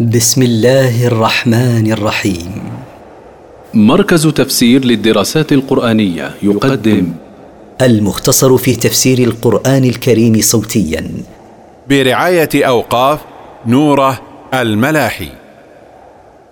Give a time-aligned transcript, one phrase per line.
[0.00, 2.62] بسم الله الرحمن الرحيم.
[3.74, 7.12] مركز تفسير للدراسات القرآنية يقدم.
[7.82, 11.10] المختصر في تفسير القرآن الكريم صوتيا.
[11.88, 13.20] برعاية أوقاف
[13.66, 14.20] نوره
[14.54, 15.28] الملاحي.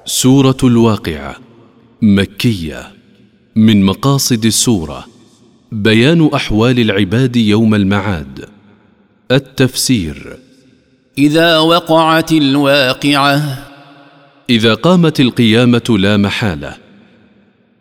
[0.05, 1.37] سورة الواقعة
[2.03, 2.83] مكية
[3.57, 5.05] من مقاصد السورة.
[5.73, 8.45] بيان أحوال العباد يوم المعاد.
[9.31, 10.39] التفسير
[11.19, 13.59] إذا وقعت الواقعة.
[14.51, 16.75] إذا قامت القيامة لا محالة.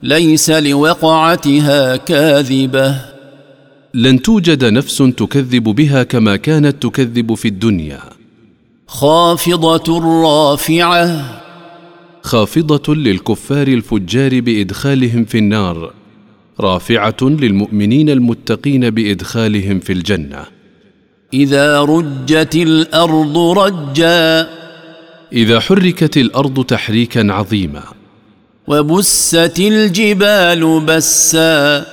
[0.04, 2.96] ليس لوقعتها كاذبة.
[3.94, 8.00] لن توجد نفس تكذب بها كما كانت تكذب في الدنيا.
[8.88, 11.42] خافضة رافعة.
[12.24, 15.94] خافضة للكفار الفجار بإدخالهم في النار.
[16.60, 20.61] رافعة للمؤمنين المتقين بإدخالهم في الجنة.
[21.34, 24.50] إذا رجت الأرض رجا.
[25.34, 27.84] إذا حركت الأرض تحريكا عظيما.
[28.68, 31.86] وبست الجبال بسا.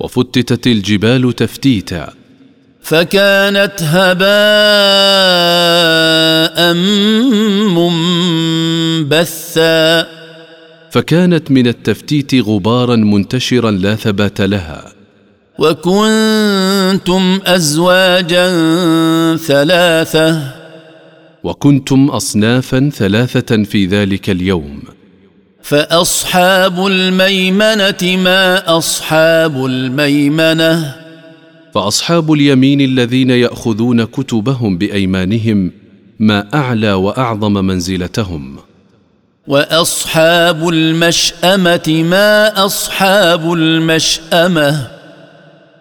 [0.00, 2.12] وفتتت الجبال تفتيتا.
[2.82, 4.22] فكانت هباء
[9.04, 10.06] منبثا.
[10.90, 14.91] فكانت من التفتيت غبارا منتشرا لا ثبات لها.
[15.62, 18.46] وكنتم ازواجا
[19.36, 20.40] ثلاثة.
[21.44, 24.82] وكنتم أصنافا ثلاثة في ذلك اليوم.
[25.62, 30.94] فاصحاب الميمنه ما اصحاب الميمنه.
[31.74, 35.72] فأصحاب اليمين الذين يأخذون كتبهم بأيمانهم
[36.18, 38.56] ما أعلى وأعظم منزلتهم.
[39.46, 45.01] واصحاب المشامه ما اصحاب المشامه.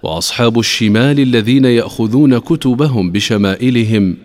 [0.04, 4.18] وأصحاب الشمال الذين يأخذون كتبهم بشمائلهم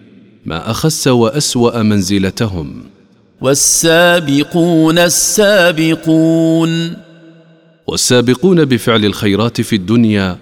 [0.47, 2.83] ما أخس وأسوأ منزلتهم.
[3.41, 6.97] والسابقون السابقون.
[7.87, 10.37] والسابقون بفعل الخيرات في الدنيا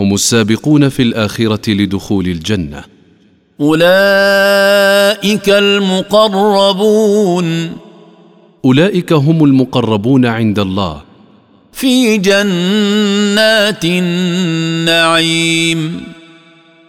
[0.00, 2.84] هم السابقون في الآخرة لدخول الجنة.
[3.60, 7.46] أولئك المقربون.
[8.64, 11.07] أولئك هم المقربون عند الله.
[11.78, 16.00] في جنات النعيم.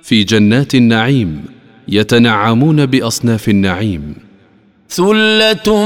[0.03, 1.45] في جنات النعيم
[1.87, 4.15] يتنعمون بأصناف النعيم.
[4.89, 5.85] ثلة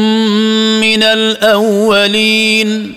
[0.81, 2.93] من الأولين.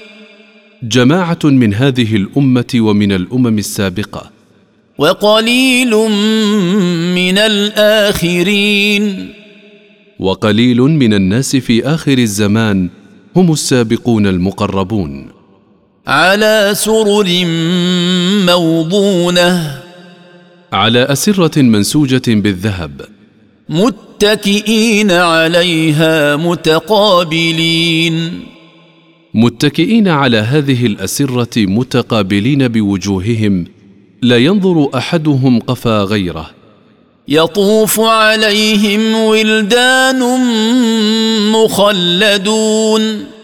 [0.82, 4.30] جماعة من هذه الأمة ومن الأمم السابقة.
[4.98, 5.90] وقليل
[7.14, 9.28] من الآخرين.
[10.18, 12.88] وقليل من الناس في آخر الزمان
[13.36, 15.35] هم السابقون المقربون.
[16.06, 17.44] على سرر
[18.46, 19.80] موضونة.
[20.72, 23.00] على أسرة منسوجة بالذهب.
[23.68, 28.40] متكئين عليها متقابلين.
[29.34, 33.66] متكئين على هذه الأسرة متقابلين بوجوههم.
[34.22, 36.50] لا ينظر أحدهم قفا غيره.
[37.28, 40.22] يطوف عليهم ولدان
[41.52, 43.35] مخلدون.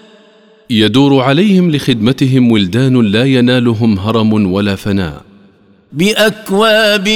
[0.73, 5.23] يدور عليهم لخدمتهم ولدان لا ينالهم هرم ولا فناء.
[5.93, 7.09] بأكواب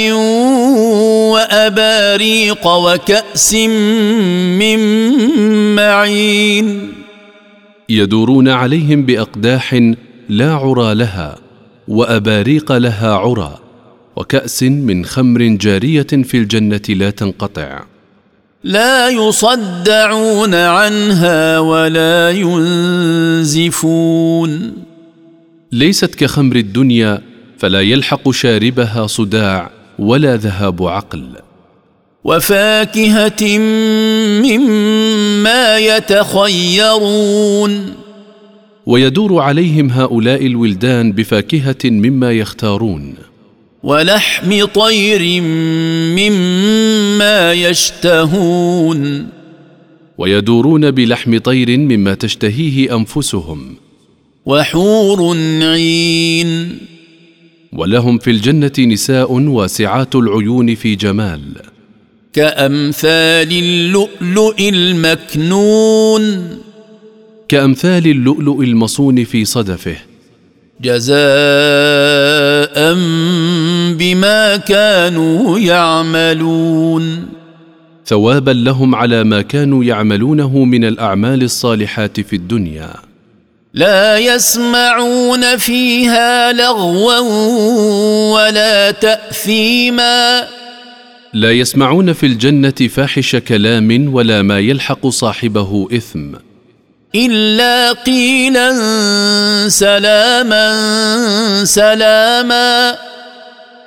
[1.33, 3.55] وأباريق وكأس
[4.61, 4.79] من
[5.75, 6.93] معين.
[7.89, 9.93] يدورون عليهم بأقداح
[10.29, 11.39] لا عرى لها
[11.89, 13.59] وأباريق لها عرى
[14.17, 17.96] وكأس من خمر جارية في الجنة لا تنقطع.
[18.67, 23.93] لا يصدعون عنها ولا ينزفون.
[25.73, 27.23] ليست كخمر الدنيا
[27.59, 31.27] فلا يلحق شاربها صداع ولا ذهاب عقل.
[32.25, 33.59] وفاكهة
[34.43, 37.95] مما يتخيرون.
[38.87, 43.15] ويدور عليهم هؤلاء الولدان بفاكهة مما يختارون.
[43.87, 45.43] ولحم طير
[46.17, 49.29] مما يشتهون.
[50.19, 53.77] ويدورون بلحم طير مما تشتهيه أنفسهم.
[54.47, 56.79] وحور عين.
[57.73, 61.41] ولهم في الجنة نساء واسعات العيون في جمال.
[62.33, 66.49] كأمثال اللؤلؤ المكنون.
[67.49, 69.97] كأمثال اللؤلؤ المصون في صدفه.
[70.81, 71.17] جزاء
[73.95, 77.29] بما كانوا يعملون.
[78.07, 82.91] ثوابا لهم على ما كانوا يعملونه من الأعمال الصالحات في الدنيا.
[83.75, 87.19] لا يسمعون فيها لغوا
[88.35, 90.49] ولا تاثيما.
[91.33, 96.46] لا يسمعون في الجنة فاحش كلام ولا ما يلحق صاحبه إثم.
[97.17, 98.69] إلا قيلا
[99.69, 100.65] سلاما
[101.65, 102.97] سلاما.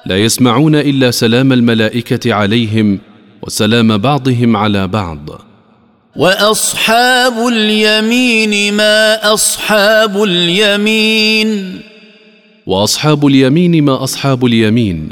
[0.06, 3.00] لا يسمعون إلا سلام الملائكة عليهم
[3.42, 5.42] وسلام بعضهم على بعض.
[6.16, 11.82] وأصحاب اليمين ما أصحاب اليمين؟
[12.66, 15.10] وأصحاب اليمين ما أصحاب اليمين؟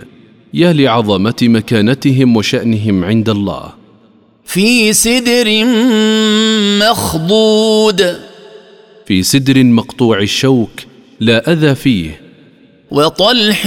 [0.54, 3.87] يا لعظمة مكانتهم وشأنهم عند الله.
[4.48, 5.66] في سدر
[6.82, 8.20] مخضود.
[9.06, 10.70] في سدر مقطوع الشوك
[11.20, 12.22] لا أذى فيه.
[12.92, 13.66] وطلح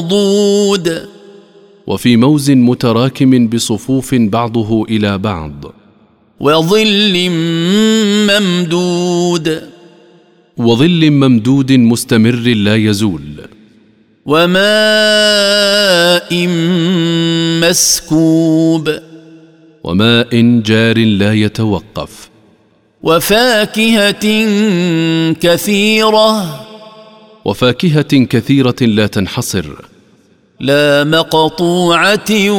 [0.00, 1.08] منضود.
[1.86, 5.74] وفي موز متراكم بصفوف بعضه إلى بعض.
[6.40, 7.30] وظل
[8.30, 9.62] ممدود.
[10.56, 13.37] وظل ممدود مستمر لا يزول.
[14.30, 14.58] وماء
[17.60, 18.90] مسكوب.
[19.84, 22.28] وماء جار لا يتوقف.
[23.02, 24.46] وفاكهة
[25.32, 26.60] كثيرة.
[27.44, 29.66] وفاكهة كثيرة لا تنحصر.
[30.60, 32.50] لا مقطوعة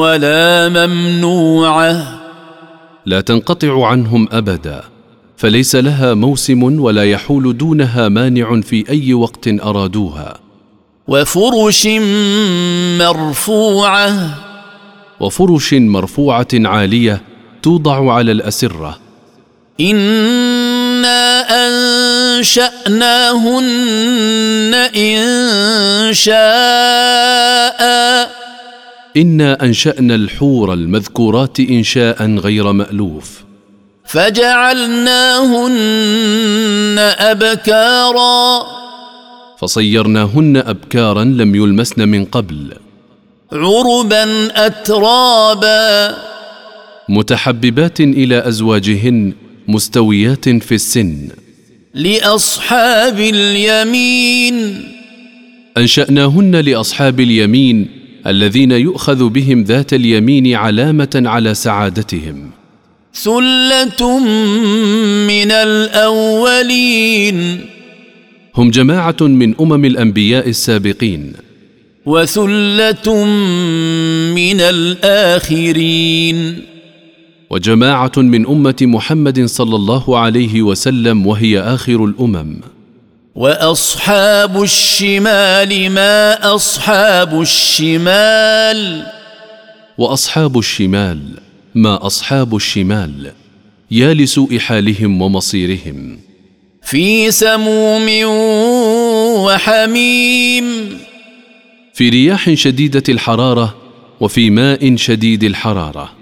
[0.00, 2.20] ولا ممنوعة.
[3.06, 4.82] لا تنقطع عنهم أبدا.
[5.36, 10.45] فليس لها موسم ولا يحول دونها مانع في أي وقت أرادوها.
[11.08, 11.88] وفرش
[12.98, 14.30] مرفوعة.
[15.20, 17.22] وفرش مرفوعة عالية
[17.62, 18.98] توضع على الأسرة.
[19.80, 22.90] إنا أنشأناهن
[24.96, 26.36] إن شاء.
[29.16, 33.30] إنا أنشأنا الحور المذكورات انشاء غير مألوف.
[34.04, 34.74] فجعلناهن
[37.18, 38.75] أبكارا.
[39.60, 42.72] فصيرناهن أبكارا لم يلمسن من قبل.
[43.52, 46.16] عربا اترابا.
[47.08, 49.32] متحببات إلى أزواجهن
[49.68, 51.28] مستويات في السن.
[51.94, 54.82] لأصحاب اليمين.
[55.78, 57.88] أنشأناهن لأصحاب اليمين
[58.26, 62.50] الذين يؤخذ بهم ذات اليمين علامة على سعادتهم.
[63.14, 64.18] ثلة
[65.26, 67.66] من الأولين.
[68.56, 71.32] هم جماعة من أمم الأنبياء السابقين.
[72.06, 73.24] وثلة
[74.34, 76.62] من الآخرين.
[77.50, 82.60] وجماعة من أمة محمد صلى الله عليه وسلم وهي آخر الأمم.
[83.34, 89.06] وأصحاب الشمال ما أصحاب الشمال.
[89.98, 91.20] وأصحاب الشمال
[91.74, 93.32] ما أصحاب الشمال.
[93.90, 96.25] يا لسوء حالهم ومصيرهم.
[96.86, 98.06] في سموم
[99.44, 100.98] وحميم.
[101.94, 103.76] في رياح شديدة الحرارة
[104.20, 106.12] وفي ماء شديد الحرارة.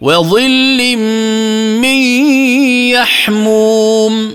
[0.00, 0.96] وظل
[1.76, 1.96] من
[2.90, 4.32] يحموم.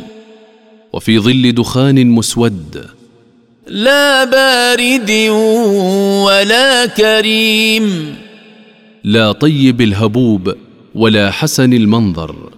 [0.93, 2.85] وفي ظل دخان مسود.
[3.67, 5.11] لا بارد
[6.25, 8.15] ولا كريم.
[9.03, 10.55] لا طيب الهبوب
[10.95, 12.56] ولا حسن المنظر.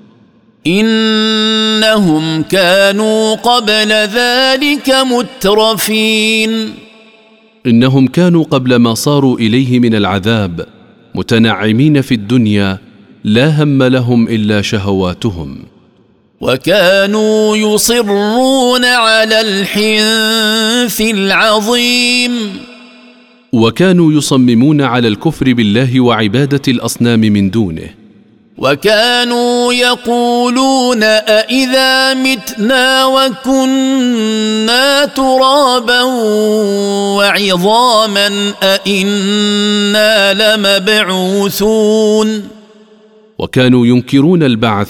[0.68, 6.74] إنهم كانوا قبل ذلك مترفين.
[7.66, 10.66] إنهم كانوا قبل ما صاروا إليه من العذاب
[11.16, 12.78] متنعمين في الدنيا
[13.24, 15.58] لا هم لهم إلا شهواتهم.
[16.42, 22.32] وكانوا يصرون على الحنث العظيم.
[23.54, 27.99] وكانوا يصممون على الكفر بالله وعبادة الأصنام من دونه.
[28.60, 36.02] وكانوا يقولون أإذا متنا وكنا ترابا
[37.18, 42.44] وعظاما أإنا لمبعوثون
[43.40, 44.90] وكانوا ينكرون البعث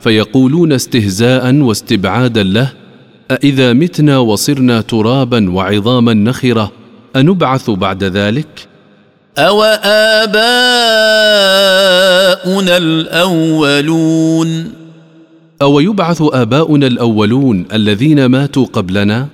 [0.00, 2.72] فيقولون استهزاء واستبعادا له
[3.30, 6.72] أإذا متنا وصرنا ترابا وعظاما نخرة
[7.16, 8.69] أنبعث بعد ذلك؟
[9.40, 10.36] أو آباؤنا
[12.76, 14.72] الأولون
[15.62, 19.28] أو يبعث آباؤنا الأولون الذين ماتوا قبلنا؟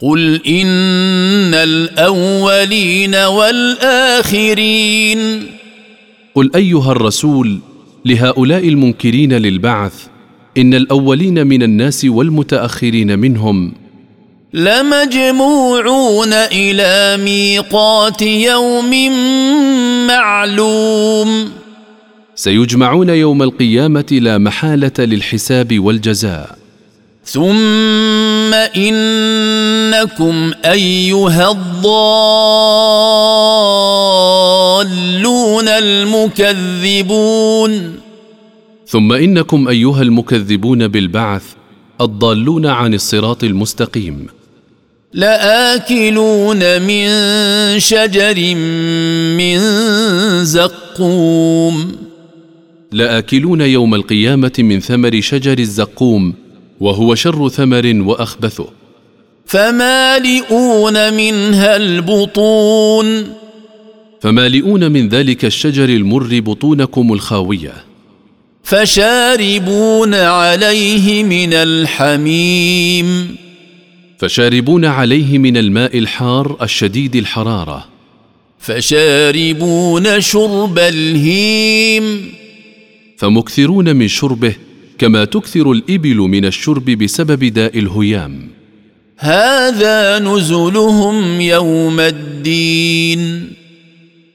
[0.00, 5.18] قل إن الأولين والآخرين
[6.34, 7.58] قل أيها الرسول
[8.04, 10.06] لهؤلاء المنكرين للبعث
[10.58, 13.72] إن الأولين من الناس والمتأخرين منهم
[14.54, 18.90] لمجموعون إلى ميقات يوم
[20.06, 21.50] معلوم.
[22.34, 26.58] سيجمعون يوم القيامة لا محالة للحساب والجزاء.
[27.24, 31.98] ثم إنكم أيها الضالون
[35.68, 37.20] المكذبون.
[38.86, 41.42] ثم إنكم أيها المكذبون بالبعث
[42.00, 44.39] الضالون عن الصراط المستقيم.
[45.14, 47.08] لآكلون من
[47.80, 48.54] شجر
[49.36, 49.58] من
[50.44, 51.96] زقوم.
[52.92, 56.34] لآكلون يوم القيامة من ثمر شجر الزقوم
[56.80, 58.66] وهو شر ثمر وأخبثه.
[59.46, 63.32] فمالئون منها البطون.
[64.20, 67.72] فمالئون من ذلك الشجر المر بطونكم الخاوية.
[68.62, 73.36] فشاربون عليه من الحميم.
[74.20, 77.88] فشاربون عليه من الماء الحار الشديد الحرارة.
[78.58, 82.32] فشاربون شرب الهيم.
[83.16, 84.54] فمكثرون من شربه
[84.98, 88.48] كما تكثر الإبل من الشرب بسبب داء الهيام.
[89.18, 93.52] هذا نزلهم يوم الدين.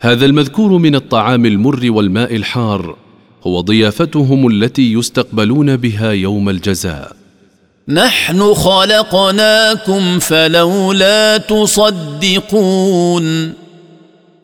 [0.01, 2.97] هذا المذكور من الطعام المر والماء الحار
[3.43, 7.24] هو ضيافتهم التي يستقبلون بها يوم الجزاء.
[7.89, 13.25] نحن خلقناكم فلولا تصدقون.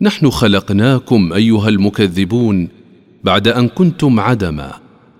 [0.01, 2.69] نحن خلقناكم أيها المكذبون
[3.23, 4.71] بعد أن كنتم عدما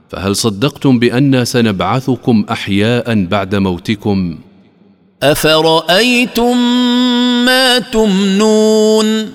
[0.10, 4.38] فهل صدقتم بانا سنبعثكم أحياء بعد موتكم؟
[5.24, 6.58] أفرأيتم
[7.46, 9.32] ما تمنون؟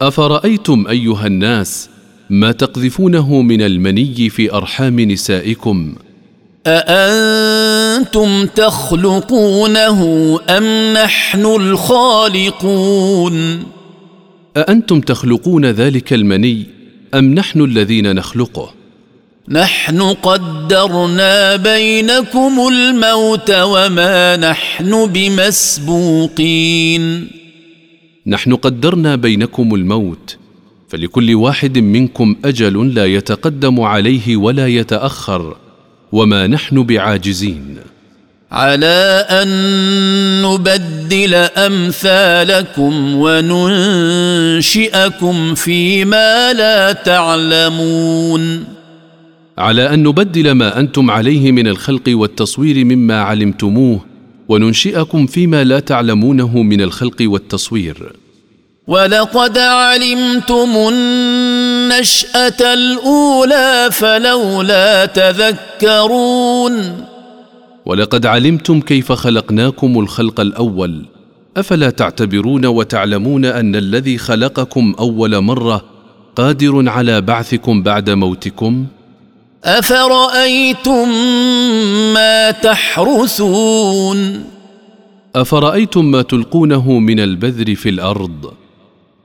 [0.00, 1.88] أفرأيتم أيها الناس
[2.30, 5.94] ما تقذفونه من المني في أرحام نسائكم؟
[8.00, 10.00] اانتم تخلقونه
[10.48, 13.36] أم نحن الخالقون؟
[14.56, 16.66] أأنتم تخلقون ذلك المني
[17.14, 18.74] أم نحن الذين نخلقه؟
[19.48, 26.50] نحن قدرنا بينكم الموت وما نحن بمسبوقين.
[28.26, 30.36] نحن قدرنا بينكم الموت
[30.88, 35.56] فلكل واحد منكم أجل لا يتقدم عليه ولا يتأخر.
[36.12, 37.76] وما نحن بعاجزين.
[38.52, 39.48] على أن
[40.42, 44.74] نبدل أمثالكم وننشئكم
[45.54, 48.64] فيما لا تعلمون.
[49.58, 54.00] على أن نبدل ما أنتم عليه من الخلق والتصوير مما علمتموه
[54.48, 58.12] وننشئكم فيما لا تعلمونه من الخلق والتصوير.
[58.90, 67.04] ولقد علمتم النشأة الأولى فلولا تذكرون.
[67.86, 71.04] ولقد علمتم كيف خلقناكم الخلق الأول
[71.56, 75.84] أفلا تعتبرون وتعلمون أن الذي خلقكم أول مرة
[76.36, 78.86] قادر على بعثكم بعد موتكم؟
[79.64, 81.08] أفرأيتم
[82.14, 84.44] ما تحرثون؟
[85.36, 88.59] أفرأيتم ما تلقونه من البذر في الأرض؟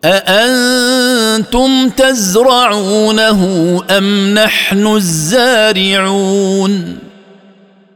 [0.05, 3.41] أأنتم تزرعونه
[3.89, 6.73] أم نحن الزارعون؟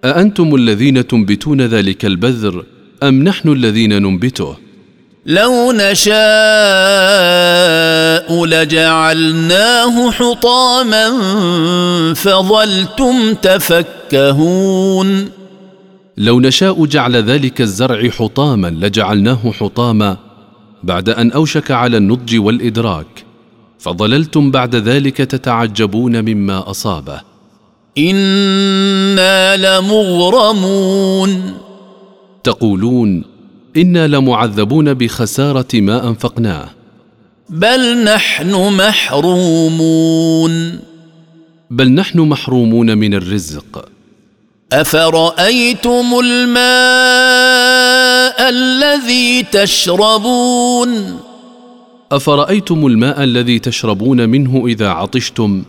[0.05, 2.65] أأنتم الذين تنبتون ذلك البذر
[3.03, 4.55] أم نحن الذين ننبته؟
[5.25, 6.15] لو نشاء
[8.45, 11.09] لجعلناه حطاما
[12.13, 15.29] فظلتم تفكهون.
[16.17, 20.17] لو نشاء جعل ذلك الزرع حطاما لجعلناه حطاما
[20.83, 23.25] بعد أن أوشك على النضج والإدراك
[23.79, 27.21] فظللتم بعد ذلك تتعجبون مما أصابه.
[27.97, 31.53] إنا لمغرمون.
[32.43, 33.23] تقولون
[33.77, 36.69] إنا لمعذبون بخسارة ما أنفقناه.
[37.49, 40.79] بل نحن محرومون.
[41.69, 43.89] بل نحن محرومون من الرزق.
[44.73, 46.59] أفرأيتم الماء
[48.49, 51.19] الذي تشربون؟
[52.11, 55.63] أفرأيتم الماء الذي تشربون منه إذا عطشتم؟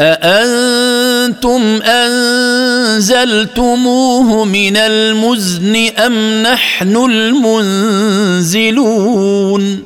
[0.00, 1.60] أأنتم
[2.96, 6.96] أنزلتموه من المزن أم نحن
[8.46, 9.82] المنزلون؟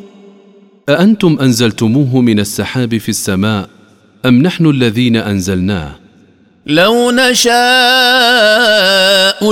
[0.88, 3.68] أأنتم أنزلتموه من السحاب في السماء
[4.26, 6.10] أم نحن الذين أنزلناه؟
[6.67, 7.52] لو نشاء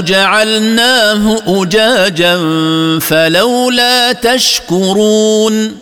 [0.01, 2.37] جعلناه أجاجا
[2.99, 5.77] فلولا تشكرون.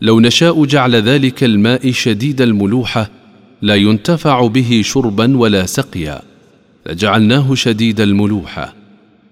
[0.00, 3.10] لو نشاء جعل ذلك الماء شديد الملوحه
[3.62, 6.22] لا ينتفع به شربا ولا سقيا.
[6.86, 8.74] لجعلناه شديد الملوحه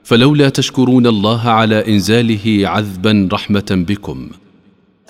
[0.05, 4.31] فلولا تشكرون الله على إنزاله عذبا رحمة بكم.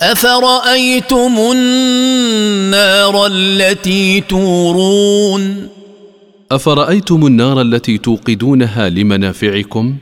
[0.01, 5.75] أفرأيتم النار التي تورون؟
[6.51, 9.95] أفرأيتم النار التي توقدونها لمنافعكم؟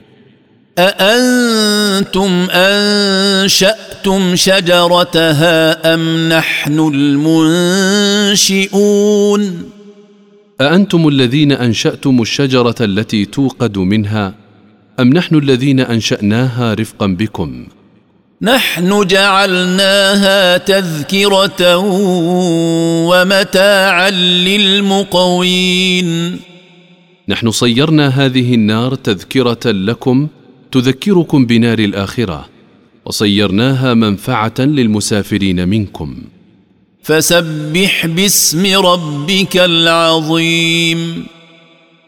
[0.77, 6.79] أأنتم أنشأتم شجرتها أم نحن
[8.39, 9.63] المنشئون؟
[10.62, 14.33] أأنتم الذين أنشأتم الشجرة التي توقد منها
[15.00, 17.65] أم نحن الذين أنشأناها رفقا بكم؟
[18.43, 21.77] نحن جعلناها تذكرة
[23.07, 24.09] ومتاعا
[24.47, 26.39] للمقوين.
[27.29, 30.27] نحن صيرنا هذه النار تذكرة لكم
[30.71, 32.50] تذكركم بنار الآخرة
[33.05, 36.15] وصيرناها منفعة للمسافرين منكم.
[37.03, 41.25] فسبح باسم ربك العظيم.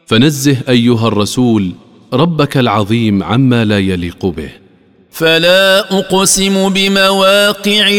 [0.07, 1.71] فنزه أيها الرسول
[2.13, 4.64] ربك العظيم عما لا يليق به.
[5.15, 7.89] فلا أقسم بمواقع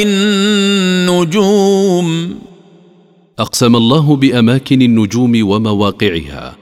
[1.08, 2.38] النجوم.
[3.38, 6.56] أقسم الله بأماكن النجوم ومواقعها.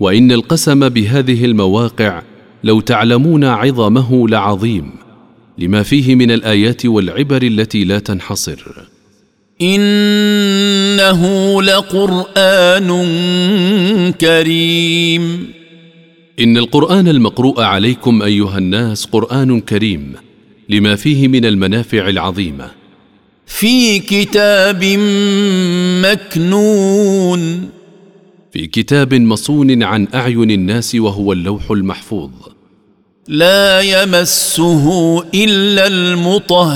[0.00, 2.22] وإن القسم بهذه المواقع
[2.64, 4.90] لو تعلمون عظمه لعظيم.
[5.58, 8.58] لما فيه من الآيات والعبر التي لا تنحصر.
[9.64, 12.88] إنه لقرآن
[14.20, 15.52] كريم.
[16.40, 20.12] إن القرآن المقروء عليكم أيها الناس قرآن كريم
[20.68, 22.70] لما فيه من المنافع العظيمة.
[23.46, 24.84] في كتاب
[26.04, 27.68] مكنون.
[28.52, 32.30] في كتاب مصون عن أعين الناس وهو اللوح المحفوظ.
[33.28, 36.74] لا يمسه إلا المطهرون.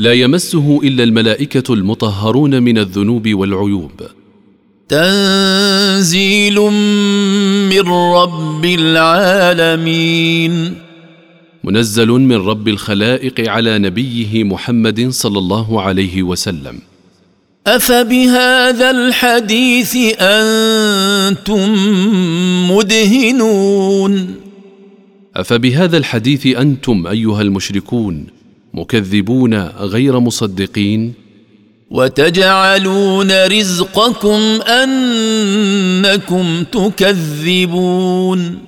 [0.00, 3.90] لا يمسه إلا الملائكة المطهرون من الذنوب والعيوب.
[4.88, 6.60] تنزيل
[7.70, 10.52] من رب العالمين.
[11.64, 16.78] منزل من رب الخلائق على نبيه محمد صلى الله عليه وسلم.
[17.66, 21.74] أفبهذا الحديث أنتم
[22.70, 24.34] مدهنون؟
[25.36, 28.39] أفبهذا الحديث أنتم أيها المشركون
[28.74, 31.12] مكذبون غير مصدقين.
[31.90, 34.40] وتجعلون رزقكم
[34.82, 38.58] أنكم تكذبون.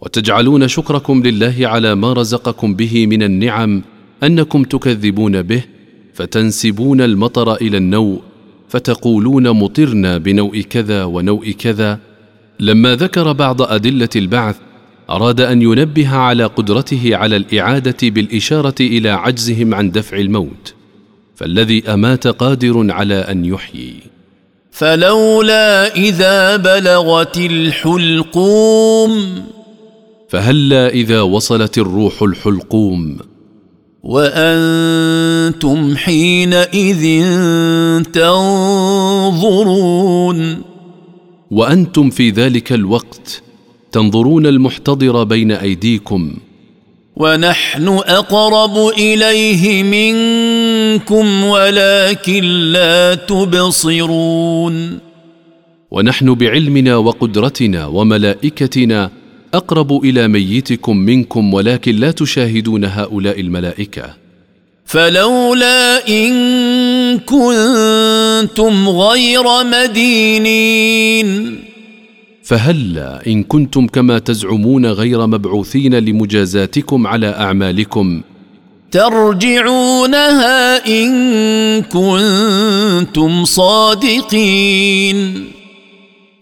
[0.00, 3.82] وتجعلون شكركم لله على ما رزقكم به من النعم
[4.22, 5.62] أنكم تكذبون به
[6.14, 8.20] فتنسبون المطر إلى النوء
[8.68, 11.98] فتقولون مطرنا بنوء كذا ونوء كذا.
[12.60, 14.56] لما ذكر بعض أدلة البعث
[15.12, 20.74] أراد أن ينبه على قدرته على الإعادة بالإشارة إلى عجزهم عن دفع الموت
[21.34, 23.94] فالذي أمات قادر على أن يحيي.
[24.70, 29.12] فلولا إذا بلغت الحلقوم
[30.28, 33.18] فهلا إذا وصلت الروح الحلقوم.
[34.02, 37.24] وأنتم حينئذ
[38.02, 39.52] تنظرون.
[41.50, 43.42] وأنتم في ذلك الوقت
[43.92, 46.34] تنظرون المحتضر بين أيديكم.
[47.16, 54.98] ونحن أقرب إليه منكم ولكن لا تبصرون.
[55.90, 59.10] ونحن بعلمنا وقدرتنا وملائكتنا
[59.54, 64.14] أقرب إلى ميتكم منكم ولكن لا تشاهدون هؤلاء الملائكة.
[64.84, 66.32] فلولا إن
[67.18, 71.58] كنتم غير مدينين.
[72.44, 78.22] فهلا إن كنتم كما تزعمون غير مبعوثين لمجازاتكم على أعمالكم.
[78.90, 81.12] ترجعونها إن
[81.82, 85.44] كنتم صادقين.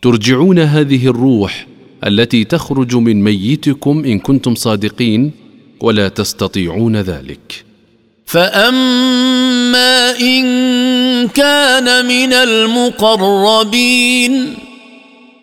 [0.02, 1.66] ترجعون هذه الروح
[2.06, 5.30] التي تخرج من ميتكم إن كنتم صادقين
[5.80, 7.64] ولا تستطيعون ذلك.
[8.26, 10.44] فأما إن
[11.28, 14.46] كان من المقربين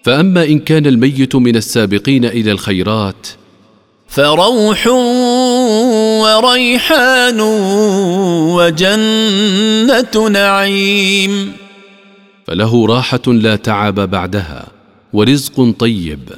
[0.08, 3.28] فأما إن كان الميت من السابقين إلى الخيرات
[4.08, 4.88] فروح
[6.24, 7.42] وريحان
[8.56, 11.52] وجنة نعيم.
[12.48, 14.68] فله راحة لا تعب بعدها
[15.14, 16.30] ورزق طيب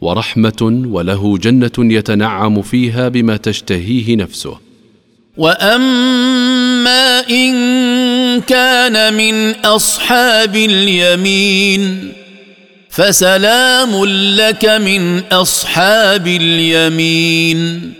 [0.00, 4.58] ورحمة وله جنة يتنعم فيها بما تشتهيه نفسه.
[5.36, 7.54] وأما إن
[8.40, 12.12] كان من أصحاب اليمين
[12.96, 14.04] فسلام
[14.36, 17.92] لك من أصحاب اليمين.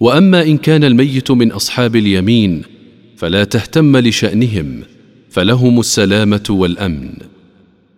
[0.00, 2.62] وأما إن كان الميت من أصحاب اليمين
[3.16, 4.82] فلا تهتم لشأنهم
[5.30, 7.10] فلهم السلامة والأمن.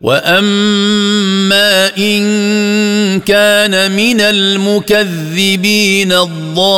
[0.00, 2.22] وأما إن
[3.20, 6.72] كان من المكذبين الضالين.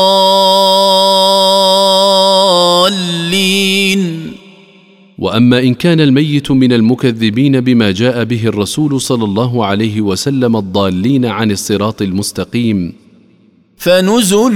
[5.18, 11.26] وأما إن كان الميت من المكذبين بما جاء به الرسول صلى الله عليه وسلم الضالين
[11.26, 12.92] عن الصراط المستقيم.
[13.76, 14.54] فنزل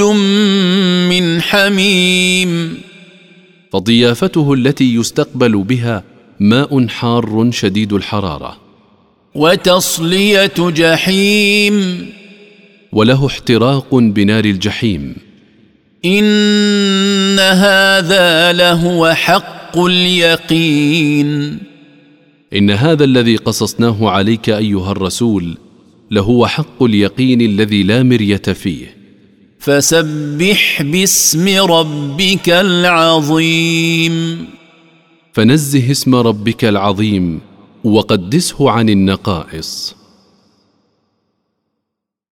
[1.09, 2.75] من حميم.
[3.73, 6.05] فضيافته التي يستقبل بها
[6.41, 8.57] ماء حار شديد الحرارة.
[9.35, 12.07] وتصلية جحيم.
[12.93, 15.28] وله احتراق بنار الجحيم.
[16.05, 21.59] ان هذا لهو حق اليقين
[22.53, 25.59] ان هذا الذي قصصناه عليك ايها الرسول
[26.11, 28.97] لهو حق اليقين الذي لا مريه فيه.
[29.59, 34.47] فسبح باسم ربك العظيم
[35.33, 37.41] فنزه اسم ربك العظيم
[37.85, 39.98] وقدسه عن النقائص.